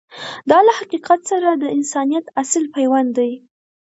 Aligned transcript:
دا 0.49 0.59
له 0.67 0.73
حقیقت 0.79 1.19
سره 1.31 1.49
د 1.51 1.63
انسانیت 1.77 2.25
اصیل 2.41 2.65
پیوند 2.75 3.09
دی. 3.17 3.31